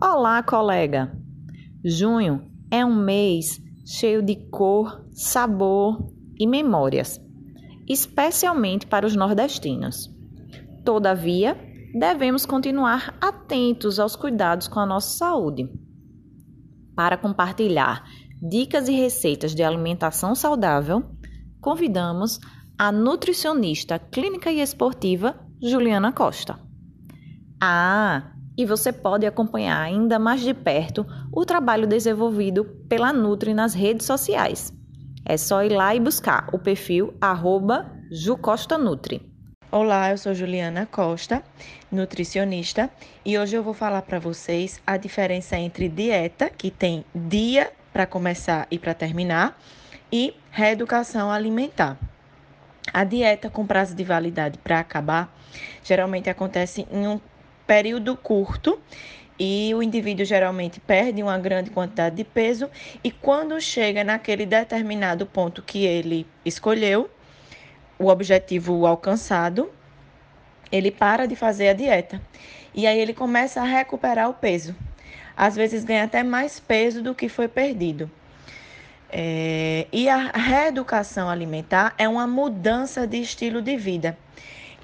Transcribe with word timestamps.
Olá, 0.00 0.42
colega! 0.42 1.16
Junho 1.84 2.50
é 2.68 2.84
um 2.84 2.94
mês 2.94 3.62
cheio 3.86 4.22
de 4.22 4.34
cor, 4.50 5.06
sabor 5.12 6.12
e 6.36 6.48
memórias, 6.48 7.20
especialmente 7.88 8.88
para 8.88 9.06
os 9.06 9.14
nordestinos. 9.14 10.10
Todavia, 10.84 11.56
devemos 11.94 12.44
continuar 12.44 13.16
atentos 13.20 14.00
aos 14.00 14.16
cuidados 14.16 14.66
com 14.66 14.80
a 14.80 14.86
nossa 14.86 15.16
saúde. 15.16 15.70
Para 16.96 17.16
compartilhar 17.16 18.04
dicas 18.42 18.88
e 18.88 18.92
receitas 18.92 19.54
de 19.54 19.62
alimentação 19.62 20.34
saudável, 20.34 21.04
convidamos 21.60 22.40
a 22.76 22.90
nutricionista 22.90 23.96
clínica 24.00 24.50
e 24.50 24.60
esportiva 24.60 25.38
Juliana 25.62 26.12
Costa. 26.12 26.58
Ah, 27.62 28.33
e 28.56 28.64
você 28.64 28.92
pode 28.92 29.26
acompanhar 29.26 29.80
ainda 29.80 30.18
mais 30.18 30.40
de 30.40 30.54
perto 30.54 31.06
o 31.32 31.44
trabalho 31.44 31.86
desenvolvido 31.86 32.64
pela 32.88 33.12
Nutri 33.12 33.52
nas 33.52 33.74
redes 33.74 34.06
sociais. 34.06 34.72
É 35.24 35.36
só 35.36 35.62
ir 35.62 35.70
lá 35.70 35.94
e 35.94 36.00
buscar 36.00 36.48
o 36.52 36.58
perfil 36.58 37.14
arroba 37.20 37.90
jucostanutri. 38.10 39.22
Olá, 39.72 40.12
eu 40.12 40.18
sou 40.18 40.34
Juliana 40.34 40.86
Costa, 40.86 41.42
nutricionista, 41.90 42.88
e 43.24 43.36
hoje 43.36 43.56
eu 43.56 43.62
vou 43.62 43.74
falar 43.74 44.02
para 44.02 44.20
vocês 44.20 44.80
a 44.86 44.96
diferença 44.96 45.56
entre 45.56 45.88
dieta, 45.88 46.48
que 46.48 46.70
tem 46.70 47.04
dia 47.12 47.72
para 47.92 48.06
começar 48.06 48.68
e 48.70 48.78
para 48.78 48.94
terminar, 48.94 49.58
e 50.12 50.32
reeducação 50.52 51.28
alimentar. 51.28 51.98
A 52.92 53.02
dieta 53.02 53.50
com 53.50 53.66
prazo 53.66 53.96
de 53.96 54.04
validade 54.04 54.58
para 54.58 54.78
acabar 54.78 55.34
geralmente 55.82 56.30
acontece 56.30 56.86
em 56.92 57.08
um 57.08 57.18
período 57.66 58.16
curto 58.16 58.80
e 59.38 59.72
o 59.74 59.82
indivíduo 59.82 60.24
geralmente 60.24 60.78
perde 60.80 61.22
uma 61.22 61.38
grande 61.38 61.70
quantidade 61.70 62.16
de 62.16 62.24
peso 62.24 62.70
e 63.02 63.10
quando 63.10 63.60
chega 63.60 64.04
naquele 64.04 64.46
determinado 64.46 65.26
ponto 65.26 65.62
que 65.62 65.84
ele 65.84 66.26
escolheu, 66.44 67.10
o 67.98 68.08
objetivo 68.08 68.86
alcançado, 68.86 69.70
ele 70.70 70.90
para 70.90 71.26
de 71.26 71.36
fazer 71.36 71.68
a 71.68 71.72
dieta. 71.72 72.20
E 72.74 72.86
aí 72.86 72.98
ele 72.98 73.14
começa 73.14 73.60
a 73.60 73.64
recuperar 73.64 74.28
o 74.28 74.34
peso. 74.34 74.74
Às 75.36 75.54
vezes 75.54 75.84
ganha 75.84 76.04
até 76.04 76.22
mais 76.22 76.58
peso 76.58 77.02
do 77.02 77.14
que 77.14 77.28
foi 77.28 77.48
perdido. 77.48 78.10
É, 79.10 79.86
e 79.92 80.08
a 80.08 80.16
reeducação 80.32 81.30
alimentar 81.30 81.94
é 81.96 82.08
uma 82.08 82.26
mudança 82.26 83.06
de 83.06 83.18
estilo 83.18 83.62
de 83.62 83.76
vida. 83.76 84.18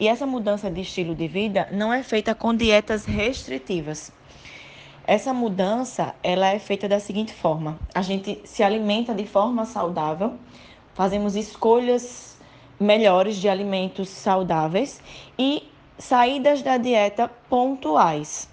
E 0.00 0.08
essa 0.08 0.26
mudança 0.26 0.70
de 0.70 0.80
estilo 0.80 1.14
de 1.14 1.28
vida 1.28 1.68
não 1.70 1.92
é 1.92 2.02
feita 2.02 2.34
com 2.34 2.54
dietas 2.54 3.04
restritivas. 3.04 4.10
Essa 5.06 5.34
mudança, 5.34 6.14
ela 6.22 6.48
é 6.48 6.58
feita 6.58 6.88
da 6.88 6.98
seguinte 6.98 7.34
forma: 7.34 7.78
a 7.94 8.00
gente 8.00 8.40
se 8.44 8.62
alimenta 8.62 9.14
de 9.14 9.26
forma 9.26 9.66
saudável, 9.66 10.36
fazemos 10.94 11.36
escolhas 11.36 12.38
melhores 12.80 13.36
de 13.36 13.46
alimentos 13.46 14.08
saudáveis 14.08 15.02
e 15.38 15.68
saídas 15.98 16.62
da 16.62 16.78
dieta 16.78 17.30
pontuais. 17.50 18.48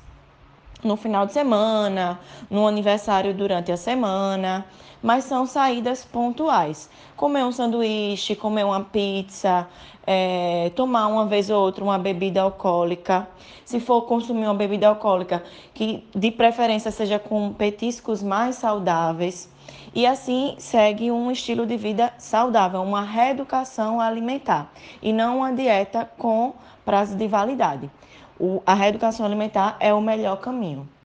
No 0.84 0.98
final 0.98 1.26
de 1.26 1.34
semana, 1.34 2.20
no 2.50 2.68
aniversário 2.68 3.34
durante 3.34 3.72
a 3.72 3.78
semana, 3.78 4.66
mas 5.02 5.24
são 5.24 5.46
saídas 5.46 6.04
pontuais. 6.04 6.90
Comer 7.16 7.44
um 7.46 7.52
sanduíche, 7.52 8.36
comer 8.36 8.66
uma 8.66 8.84
pizza, 8.84 9.68
é, 10.08 10.72
tomar 10.74 11.08
uma 11.08 11.26
vez 11.26 11.50
ou 11.50 11.62
outra 11.62 11.84
uma 11.84 12.00
bebida 12.00 12.42
alcoólica. 12.42 13.28
Se 13.66 13.82
for 13.82 14.04
consumir 14.04 14.46
uma 14.46 14.54
bebida 14.54 14.88
alcoólica, 14.88 15.44
que 15.74 16.08
de 16.16 16.32
preferência 16.32 16.90
seja 16.90 17.20
com 17.20 17.52
petiscos 17.52 18.24
mais 18.24 18.56
saudáveis. 18.56 19.50
E 19.94 20.06
assim 20.06 20.56
segue 20.58 21.12
um 21.12 21.30
estilo 21.30 21.66
de 21.66 21.76
vida 21.76 22.14
saudável, 22.18 22.82
uma 22.82 23.02
reeducação 23.02 24.00
alimentar 24.00 24.72
e 25.02 25.12
não 25.12 25.40
uma 25.40 25.52
dieta 25.52 26.10
com 26.18 26.54
prazo 26.86 27.18
de 27.18 27.28
validade. 27.28 27.92
O, 28.40 28.62
a 28.66 28.74
reeducação 28.74 29.26
alimentar 29.26 29.76
é 29.80 29.94
o 29.94 30.00
melhor 30.00 30.38
caminho. 30.38 30.88